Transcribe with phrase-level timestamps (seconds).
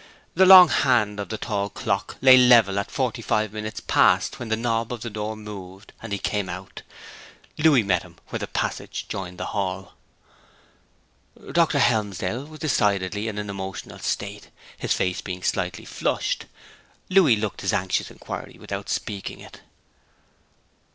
[0.33, 4.49] The long hand of the hall clock lay level at forty five minutes past when
[4.49, 6.81] the knob of the door moved, and he came out.
[7.59, 9.93] Louis met him where the passage joined the hall.
[11.51, 11.77] Dr.
[11.77, 16.47] Helmsdale was decidedly in an emotional state, his face being slightly flushed.
[17.11, 19.61] Louis looked his anxious inquiry without speaking it.